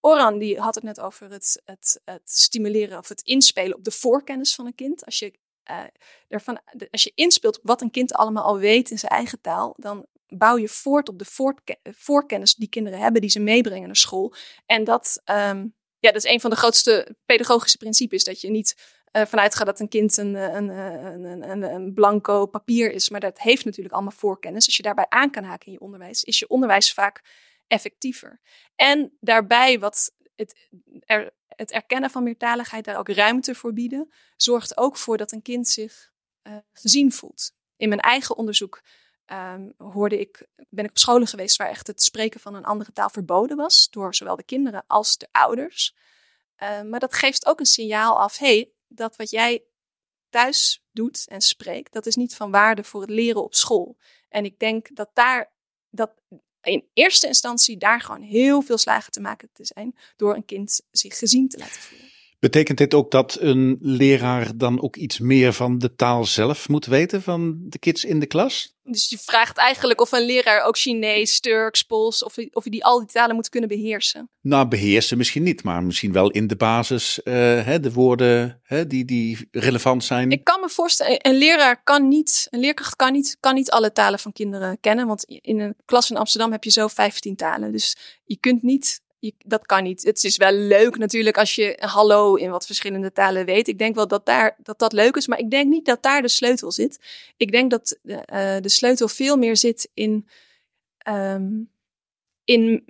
[0.00, 3.90] Oran die had het net over het, het, het stimuleren of het inspelen op de
[3.90, 5.04] voorkennis van een kind.
[5.04, 5.32] Als je,
[5.70, 5.80] uh,
[6.28, 9.74] ervan, als je inspeelt op wat een kind allemaal al weet in zijn eigen taal,
[9.78, 11.54] dan bouw je voort op de
[11.96, 14.34] voorkennis die kinderen hebben, die ze meebrengen naar school.
[14.66, 18.24] En dat, um, ja, dat is een van de grootste pedagogische principes.
[18.24, 22.92] Dat je niet vanuit gaat dat een kind een, een, een, een, een blanco papier
[22.92, 23.08] is.
[23.08, 24.66] Maar dat heeft natuurlijk allemaal voorkennis.
[24.66, 27.22] Als je daarbij aan kan haken in je onderwijs, is je onderwijs vaak
[27.66, 28.40] effectiever.
[28.74, 30.68] En daarbij wat het,
[31.46, 35.68] het erkennen van meertaligheid, daar ook ruimte voor bieden, zorgt ook voor dat een kind
[35.68, 36.10] zich
[36.72, 37.52] gezien voelt.
[37.76, 38.82] In mijn eigen onderzoek
[39.26, 42.92] um, hoorde ik, ben ik op scholen geweest waar echt het spreken van een andere
[42.92, 45.96] taal verboden was, door zowel de kinderen als de ouders.
[46.62, 49.62] Uh, maar dat geeft ook een signaal af, hey, dat wat jij
[50.28, 53.96] thuis doet en spreekt, dat is niet van waarde voor het leren op school.
[54.28, 55.52] En ik denk dat daar,
[55.90, 56.10] dat
[56.62, 60.80] in eerste instantie daar gewoon heel veel slagen te maken te zijn door een kind
[60.90, 62.06] zich gezien te laten voelen.
[62.38, 66.86] Betekent dit ook dat een leraar dan ook iets meer van de taal zelf moet
[66.86, 68.77] weten van de kids in de klas?
[68.90, 72.98] Dus je vraagt eigenlijk of een leraar ook Chinees, Turks, Pools, of, of die al
[72.98, 74.30] die talen moet kunnen beheersen.
[74.40, 78.86] Nou, beheersen misschien niet, maar misschien wel in de basis uh, hè, de woorden hè,
[78.86, 80.30] die, die relevant zijn.
[80.30, 83.92] Ik kan me voorstellen, een leraar kan niet, een leerkracht kan niet, kan niet alle
[83.92, 85.06] talen van kinderen kennen.
[85.06, 87.72] Want in een klas in Amsterdam heb je zo 15 talen.
[87.72, 89.00] Dus je kunt niet
[89.38, 90.02] dat kan niet.
[90.02, 93.68] Het is wel leuk natuurlijk als je hallo in wat verschillende talen weet.
[93.68, 96.22] Ik denk wel dat daar, dat, dat leuk is, maar ik denk niet dat daar
[96.22, 96.98] de sleutel zit.
[97.36, 100.28] Ik denk dat de sleutel veel meer zit in,
[101.08, 101.70] um,
[102.44, 102.82] in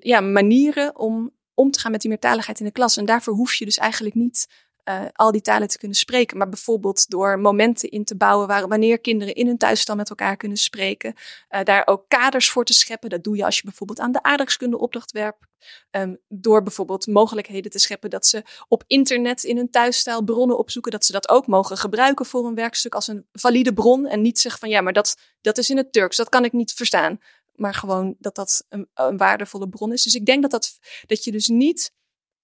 [0.00, 2.96] ja, manieren om om te gaan met die meertaligheid in de klas.
[2.96, 4.48] En daarvoor hoef je dus eigenlijk niet
[4.88, 6.36] uh, al die talen te kunnen spreken.
[6.36, 10.36] Maar bijvoorbeeld door momenten in te bouwen waar, wanneer kinderen in hun thuisstal met elkaar
[10.36, 11.14] kunnen spreken.
[11.50, 13.10] Uh, daar ook kaders voor te scheppen.
[13.10, 15.46] Dat doe je als je bijvoorbeeld aan de aardrijkskunde opdracht werpt.
[15.90, 20.92] Um, door bijvoorbeeld mogelijkheden te scheppen dat ze op internet in hun thuisstijl bronnen opzoeken.
[20.92, 24.06] Dat ze dat ook mogen gebruiken voor een werkstuk als een valide bron.
[24.06, 26.16] En niet zeggen van ja, maar dat, dat is in het Turks.
[26.16, 27.20] Dat kan ik niet verstaan.
[27.54, 30.02] Maar gewoon dat dat een, waardevolle bron is.
[30.02, 31.92] Dus ik denk dat, dat, dat je dus niet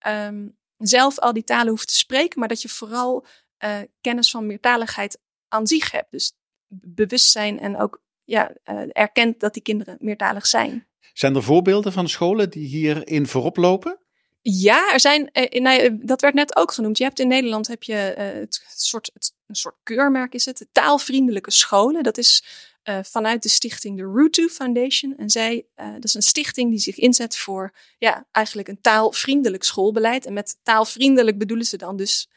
[0.06, 3.26] um, zelf al die talen hoeft te spreken, maar dat je vooral
[3.64, 6.10] uh, kennis van meertaligheid aan zich hebt.
[6.10, 6.32] Dus
[6.68, 10.88] bewustzijn en ook ja, uh, erkent dat die kinderen meertalig zijn.
[11.12, 14.03] Zijn er voorbeelden van scholen die hierin voorop lopen?
[14.46, 16.98] Ja, er zijn, uh, nou, dat werd net ook genoemd.
[16.98, 21.50] Je hebt in Nederland heb je het, soort, het, een soort keurmerk is het, taalvriendelijke
[21.50, 22.02] scholen.
[22.02, 22.44] Dat is
[22.84, 25.16] uh, vanuit de stichting de Rutu Foundation.
[25.16, 29.64] En zij, uh, dat is een stichting die zich inzet voor ja, eigenlijk een taalvriendelijk
[29.64, 30.26] schoolbeleid.
[30.26, 32.28] En met taalvriendelijk bedoelen ze dan dus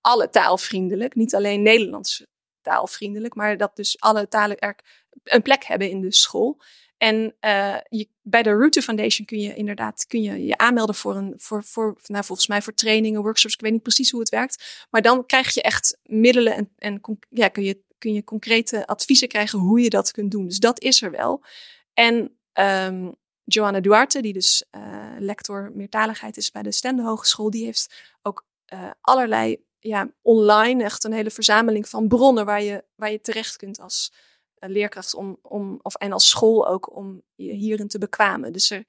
[0.00, 1.14] alle taalvriendelijk.
[1.14, 2.24] Niet alleen Nederlands
[2.62, 4.76] taalvriendelijk, maar dat dus alle talen er
[5.24, 6.62] een plek hebben in de school.
[7.02, 7.34] En
[7.88, 11.64] je, bij de Rutu Foundation kun je inderdaad kun je, je aanmelden voor een voor,
[11.64, 13.54] voor nou, volgens mij voor trainingen, workshops.
[13.54, 14.86] Ik weet niet precies hoe het werkt.
[14.90, 19.28] Maar dan krijg je echt middelen en, en ja, kun je kun je concrete adviezen
[19.28, 20.46] krijgen hoe je dat kunt doen.
[20.46, 21.44] Dus dat is er wel.
[21.94, 24.82] En um, Johanna Duarte, die dus uh,
[25.18, 31.04] lector meertaligheid is bij de Stende Hogeschool, die heeft ook uh, allerlei ja, online echt
[31.04, 34.12] een hele verzameling van bronnen waar je, waar je terecht kunt als
[34.66, 38.52] leerkracht om, om, of, en als school ook om je hierin te bekwamen.
[38.52, 38.84] Dus er,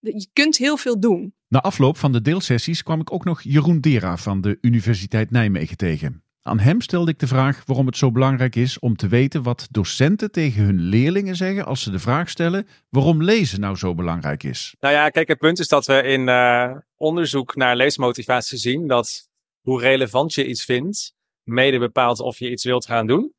[0.00, 1.34] je kunt heel veel doen.
[1.48, 5.76] Na afloop van de deelsessies kwam ik ook nog Jeroen Dera van de Universiteit Nijmegen
[5.76, 6.22] tegen.
[6.42, 9.68] Aan hem stelde ik de vraag waarom het zo belangrijk is om te weten wat
[9.70, 14.42] docenten tegen hun leerlingen zeggen als ze de vraag stellen waarom lezen nou zo belangrijk
[14.42, 14.74] is.
[14.80, 19.28] Nou ja, kijk, het punt is dat we in uh, onderzoek naar leesmotivatie zien dat
[19.60, 23.32] hoe relevant je iets vindt, mede bepaalt of je iets wilt gaan doen.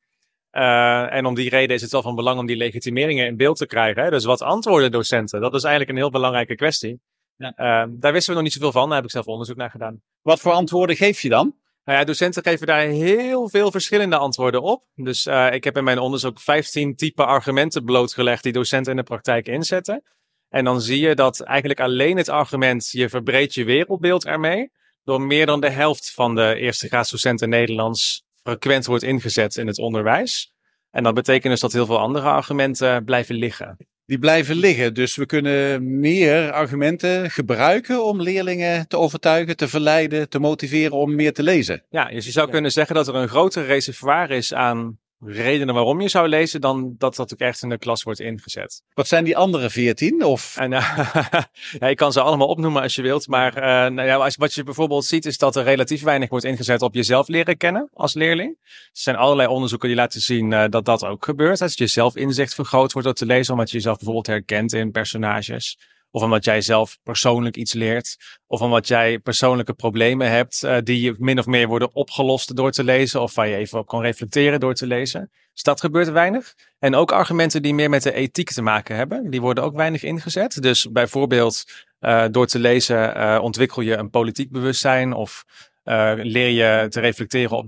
[0.52, 3.58] Uh, en om die reden is het wel van belang om die legitimeringen in beeld
[3.58, 4.04] te krijgen.
[4.04, 4.10] Hè?
[4.10, 5.42] Dus wat antwoorden docenten?
[5.42, 7.00] Dat is eigenlijk een heel belangrijke kwestie.
[7.36, 7.54] Ja.
[7.58, 10.02] Uh, daar wisten we nog niet zoveel van, daar heb ik zelf onderzoek naar gedaan.
[10.22, 11.56] Wat voor antwoorden geef je dan?
[11.84, 14.84] Nou ja, docenten geven daar heel veel verschillende antwoorden op.
[14.96, 19.04] Dus uh, ik heb in mijn onderzoek 15 type argumenten blootgelegd die docenten in de
[19.04, 20.04] praktijk inzetten.
[20.50, 24.72] En dan zie je dat eigenlijk alleen het argument je verbreedt je wereldbeeld ermee,
[25.04, 29.80] door meer dan de helft van de eerste graadsdocenten Nederlands frequent wordt ingezet in het
[29.80, 30.54] onderwijs.
[30.91, 33.78] En dat betekent dus dat heel veel andere argumenten blijven liggen
[34.10, 34.93] die blijven liggen.
[34.93, 41.15] Dus we kunnen meer argumenten gebruiken om leerlingen te overtuigen, te verleiden, te motiveren om
[41.15, 41.84] meer te lezen.
[41.89, 46.01] Ja, dus je zou kunnen zeggen dat er een groter reservoir is aan redenen waarom
[46.01, 48.84] je zou lezen, dan dat dat ook echt in de klas wordt ingezet.
[48.93, 50.23] Wat zijn die andere veertien?
[50.23, 50.58] Of?
[50.58, 50.99] En, uh,
[51.79, 54.53] ja, ik kan ze allemaal opnoemen als je wilt, maar uh, nou ja, als, wat
[54.53, 58.13] je bijvoorbeeld ziet is dat er relatief weinig wordt ingezet op jezelf leren kennen als
[58.13, 58.58] leerling.
[58.62, 61.62] Er zijn allerlei onderzoeken die laten zien uh, dat dat ook gebeurt.
[61.62, 65.77] Als je zelfinzicht vergroot wordt door te lezen, omdat je jezelf bijvoorbeeld herkent in personages.
[66.12, 68.17] Of omdat jij zelf persoonlijk iets leert.
[68.48, 72.84] Of omdat jij persoonlijke problemen hebt uh, die min of meer worden opgelost door te
[72.84, 73.22] lezen.
[73.22, 75.32] Of waar je even op kan reflecteren door te lezen.
[75.54, 76.54] Dus dat gebeurt weinig.
[76.80, 79.30] En ook argumenten die meer met de ethiek te maken hebben.
[79.30, 80.62] Die worden ook weinig ingezet.
[80.62, 85.45] Dus bijvoorbeeld Uh, door te lezen uh, ontwikkel je een politiek bewustzijn of
[85.89, 87.67] uh, leer je te reflecteren op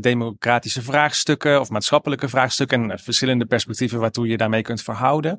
[0.00, 5.38] democratische vraagstukken of maatschappelijke vraagstukken en verschillende perspectieven waartoe je daarmee kunt verhouden.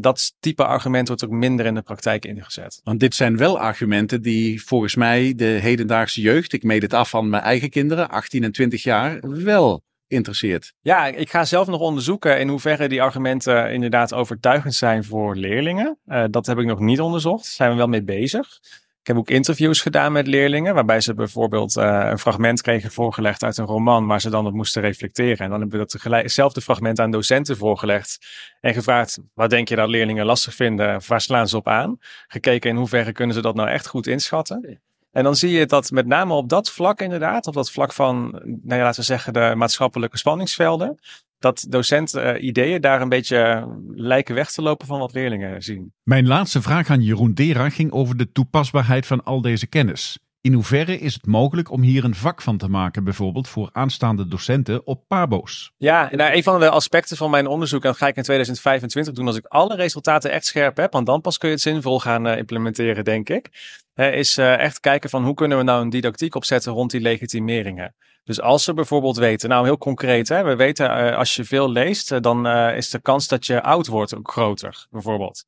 [0.00, 2.80] dat type argument wordt ook minder in de praktijk ingezet.
[2.84, 7.10] Want dit zijn wel argumenten die volgens mij de hedendaagse jeugd, ik meet het af
[7.10, 10.72] van mijn eigen kinderen, 18 en 20 jaar, wel interesseert.
[10.80, 15.98] Ja, ik ga zelf nog onderzoeken in hoeverre die argumenten inderdaad overtuigend zijn voor leerlingen.
[16.06, 17.44] Uh, dat heb ik nog niet onderzocht.
[17.44, 18.58] Daar zijn we wel mee bezig.
[19.00, 23.42] Ik heb ook interviews gedaan met leerlingen, waarbij ze bijvoorbeeld uh, een fragment kregen voorgelegd
[23.42, 25.38] uit een roman, waar ze dan op moesten reflecteren.
[25.38, 28.18] En dan hebben we dat tegelijkertijd fragment aan docenten voorgelegd
[28.60, 31.00] en gevraagd, wat denk je dat leerlingen lastig vinden?
[31.06, 31.98] Waar slaan ze op aan?
[32.26, 34.80] Gekeken in hoeverre kunnen ze dat nou echt goed inschatten.
[35.12, 38.30] En dan zie je dat met name op dat vlak inderdaad, op dat vlak van,
[38.44, 40.98] nou ja, laten we zeggen, de maatschappelijke spanningsvelden,
[41.40, 45.92] dat docenten uh, ideeën daar een beetje lijken weg te lopen van wat leerlingen zien.
[46.02, 50.18] Mijn laatste vraag aan Jeroen Dera ging over de toepasbaarheid van al deze kennis.
[50.42, 54.28] In hoeverre is het mogelijk om hier een vak van te maken, bijvoorbeeld voor aanstaande
[54.28, 55.72] docenten op PABO's?
[55.76, 59.14] Ja, nou, een van de aspecten van mijn onderzoek, en dat ga ik in 2025
[59.14, 62.00] doen als ik alle resultaten echt scherp heb, want dan pas kun je het zinvol
[62.00, 63.48] gaan uh, implementeren, denk ik.
[63.94, 67.00] Uh, is uh, echt kijken van hoe kunnen we nou een didactiek opzetten rond die
[67.00, 67.94] legitimeringen.
[68.24, 72.22] Dus als ze bijvoorbeeld weten, nou heel concreet, hè, we weten als je veel leest,
[72.22, 75.44] dan is de kans dat je oud wordt ook groter, bijvoorbeeld.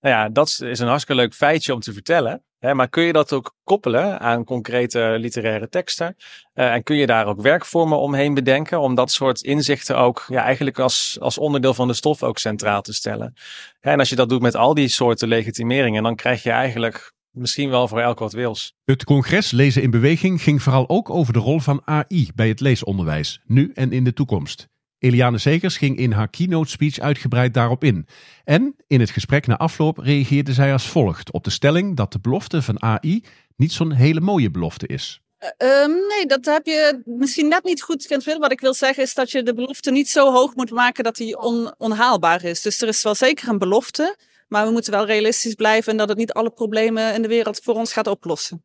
[0.00, 2.44] Nou ja, dat is een hartstikke leuk feitje om te vertellen.
[2.58, 6.16] Hè, maar kun je dat ook koppelen aan concrete literaire teksten?
[6.54, 10.78] En kun je daar ook werkvormen omheen bedenken om dat soort inzichten ook ja, eigenlijk
[10.78, 13.34] als, als onderdeel van de stof ook centraal te stellen?
[13.80, 17.70] En als je dat doet met al die soorten legitimeringen, dan krijg je eigenlijk misschien
[17.70, 18.74] wel voor elk wat wils.
[18.84, 22.60] Het congres Lezen in Beweging ging vooral ook over de rol van AI bij het
[22.60, 24.68] leesonderwijs, nu en in de toekomst.
[24.98, 28.06] Eliane Segers ging in haar keynote speech uitgebreid daarop in.
[28.44, 32.20] En in het gesprek na afloop reageerde zij als volgt op de stelling dat de
[32.20, 33.24] belofte van AI
[33.56, 35.20] niet zo'n hele mooie belofte is.
[35.58, 38.38] Uh, nee, dat heb je misschien net niet goed gekend.
[38.38, 41.16] Wat ik wil zeggen is dat je de belofte niet zo hoog moet maken dat
[41.16, 42.62] die on, onhaalbaar is.
[42.62, 44.16] Dus er is wel zeker een belofte,
[44.50, 47.60] maar we moeten wel realistisch blijven en dat het niet alle problemen in de wereld
[47.62, 48.64] voor ons gaat oplossen.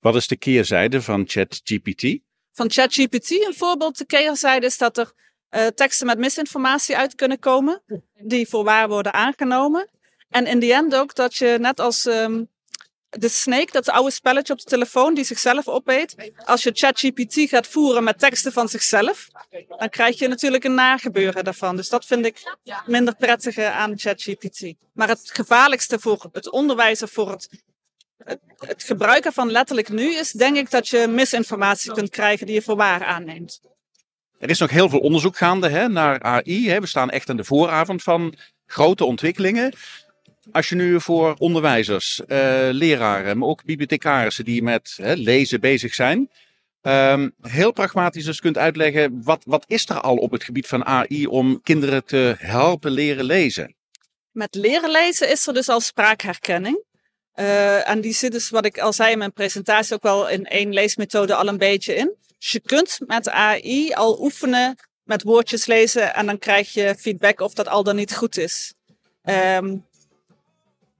[0.00, 2.18] Wat is de keerzijde van ChatGPT?
[2.52, 5.12] Van ChatGPT, een voorbeeld, de keerzijde is dat er
[5.50, 7.82] uh, teksten met misinformatie uit kunnen komen,
[8.14, 9.90] die voor waar worden aangenomen.
[10.28, 12.48] En in die end ook dat je net als um,
[13.18, 17.66] de Snake, dat oude spelletje op de telefoon die zichzelf opeet, als je ChatGPT gaat
[17.66, 19.28] voeren met teksten van zichzelf,
[19.78, 21.76] dan krijg je natuurlijk een nagebeuren daarvan.
[21.76, 24.74] Dus dat vind ik minder prettige aan ChatGPT.
[24.92, 27.48] Maar het gevaarlijkste voor het onderwijs of voor het
[28.24, 32.54] het, het gebruiken van letterlijk nu is, denk ik, dat je misinformatie kunt krijgen die
[32.54, 33.60] je voor waar aanneemt.
[34.38, 36.68] Er is nog heel veel onderzoek gaande hè, naar AI.
[36.68, 36.80] Hè.
[36.80, 38.34] We staan echt aan de vooravond van
[38.66, 39.74] grote ontwikkelingen.
[40.50, 42.26] Als je nu voor onderwijzers, uh,
[42.70, 46.30] leraren, maar ook bibliothecarissen die met lezen bezig zijn,
[46.82, 50.84] um, heel pragmatisch dus kunt uitleggen, wat, wat is er al op het gebied van
[50.84, 53.74] AI om kinderen te helpen leren lezen?
[54.30, 56.84] Met leren lezen is er dus al spraakherkenning.
[57.34, 60.46] Uh, en die zit dus, wat ik al zei in mijn presentatie, ook wel in
[60.46, 62.14] één leesmethode al een beetje in.
[62.38, 67.40] Dus je kunt met AI al oefenen met woordjes lezen en dan krijg je feedback
[67.40, 68.74] of dat al dan niet goed is.
[69.24, 69.86] Um,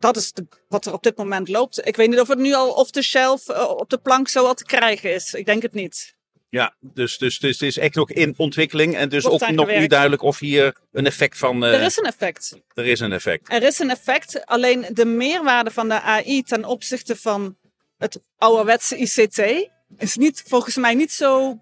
[0.03, 1.87] dat is de, wat er op dit moment loopt.
[1.87, 4.47] Ik weet niet of het nu al off the shelf uh, op de plank zo
[4.47, 5.35] al te krijgen is.
[5.35, 6.17] Ik denk het niet.
[6.49, 9.91] Ja, dus, dus, dus het is echt nog in ontwikkeling en dus ook nog niet
[9.91, 11.65] duidelijk of hier een effect van.
[11.65, 12.57] Uh, er is een effect.
[12.75, 13.53] Er is een effect.
[13.53, 14.47] Er is een effect.
[14.47, 17.57] Alleen de meerwaarde van de AI ten opzichte van
[17.99, 21.61] het ouderwetse ICT is niet, volgens mij niet zo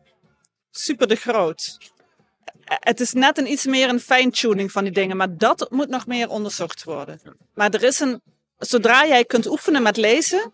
[0.70, 1.78] super de groot.
[2.64, 6.06] Het is net een iets meer een fine-tuning van die dingen, maar dat moet nog
[6.06, 7.20] meer onderzocht worden.
[7.54, 8.20] Maar er is een,
[8.58, 10.52] zodra jij kunt oefenen met lezen,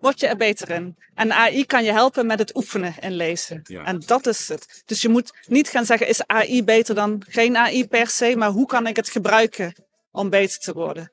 [0.00, 0.96] word je er beter in.
[1.14, 3.60] En AI kan je helpen met het oefenen en lezen.
[3.62, 3.84] Ja.
[3.84, 4.82] En dat is het.
[4.86, 8.50] Dus je moet niet gaan zeggen, is AI beter dan geen AI per se, maar
[8.50, 9.74] hoe kan ik het gebruiken
[10.12, 11.12] om beter te worden?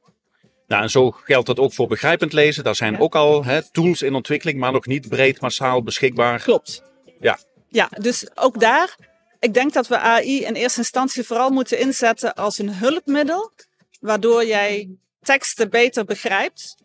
[0.68, 2.64] Nou, en zo geldt dat ook voor begrijpend lezen.
[2.64, 3.00] Daar zijn ja.
[3.00, 6.42] ook al hè, tools in ontwikkeling, maar nog niet breed massaal beschikbaar.
[6.42, 6.84] Klopt.
[7.20, 7.40] Ja.
[7.70, 8.96] Ja, dus ook daar,
[9.40, 13.52] ik denk dat we AI in eerste instantie vooral moeten inzetten als een hulpmiddel,
[14.00, 14.90] waardoor jij
[15.22, 16.76] teksten beter begrijpt.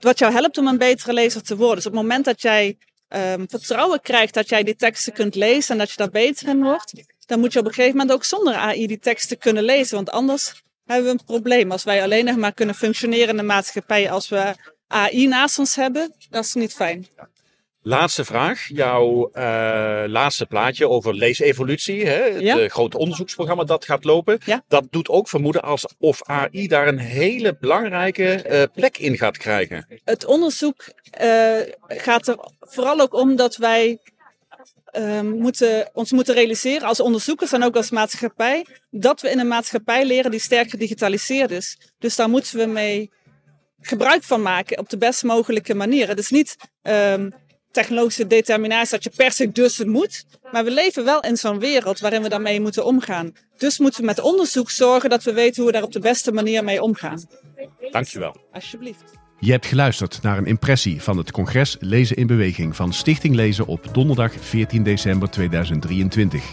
[0.00, 1.76] Wat jou helpt om een betere lezer te worden.
[1.76, 5.72] Dus op het moment dat jij um, vertrouwen krijgt dat jij die teksten kunt lezen
[5.72, 6.92] en dat je daar beter in wordt,
[7.26, 9.94] dan moet je op een gegeven moment ook zonder AI die teksten kunnen lezen.
[9.96, 11.70] Want anders hebben we een probleem.
[11.70, 14.54] Als wij alleen nog maar kunnen functioneren in de maatschappij als we
[14.86, 17.06] AI naast ons hebben, dat is niet fijn.
[17.88, 18.68] Laatste vraag.
[18.68, 19.42] Jouw uh,
[20.06, 22.06] laatste plaatje over leesevolutie.
[22.06, 22.32] Hè?
[22.32, 22.58] Het Ja.
[22.58, 24.38] uh, grote onderzoeksprogramma dat gaat lopen.
[24.44, 24.64] Ja.
[24.68, 30.00] Dat doet ook vermoeden alsof AI daar een hele belangrijke uh, plek in gaat krijgen.
[30.04, 30.92] Het onderzoek
[31.22, 33.98] uh, gaat er vooral ook om dat wij
[34.98, 38.66] uh, moeten, ons moeten realiseren als onderzoekers en ook als maatschappij.
[38.90, 41.78] Dat we in een maatschappij leren die sterk gedigitaliseerd is.
[41.98, 43.10] Dus daar moeten we mee
[43.80, 46.08] gebruik van maken op de best mogelijke manier.
[46.08, 47.32] Het is niet um,
[47.76, 50.24] technologische determinatie dat je per se dus het moet.
[50.52, 53.32] Maar we leven wel in zo'n wereld waarin we daarmee moeten omgaan.
[53.56, 56.32] Dus moeten we met onderzoek zorgen dat we weten hoe we daar op de beste
[56.32, 57.22] manier mee omgaan.
[57.90, 58.36] Dankjewel.
[58.52, 59.04] Alsjeblieft.
[59.38, 63.66] Je hebt geluisterd naar een impressie van het congres Lezen in Beweging van Stichting Lezen
[63.66, 66.44] op donderdag 14 december 2023.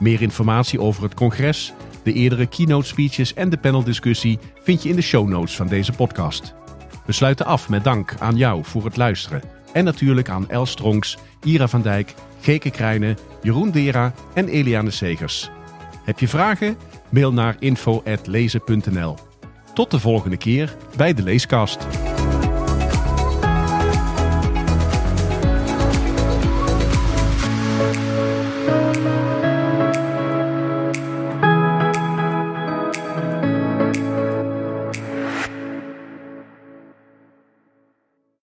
[0.00, 4.96] Meer informatie over het congres, de eerdere keynote speeches en de paneldiscussie vind je in
[4.96, 6.54] de show notes van deze podcast.
[7.06, 9.55] We sluiten af met dank aan jou voor het luisteren.
[9.76, 15.50] En natuurlijk aan El Stronks, Ira van Dijk, Geke Krijnen, Jeroen Dera en Eliane Segers.
[16.04, 16.76] Heb je vragen?
[17.08, 19.16] Mail naar info.lezen.nl.
[19.74, 21.86] Tot de volgende keer bij de Leeskast.